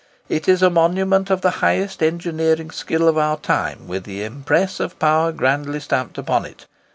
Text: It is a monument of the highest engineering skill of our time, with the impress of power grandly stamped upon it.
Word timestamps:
It 0.29 0.47
is 0.49 0.63
a 0.63 0.71
monument 0.71 1.29
of 1.29 1.41
the 1.41 1.51
highest 1.61 2.01
engineering 2.01 2.71
skill 2.71 3.07
of 3.07 3.19
our 3.19 3.37
time, 3.37 3.87
with 3.87 4.03
the 4.03 4.23
impress 4.23 4.79
of 4.79 4.97
power 4.97 5.31
grandly 5.31 5.79
stamped 5.79 6.17
upon 6.17 6.43
it. 6.43 6.65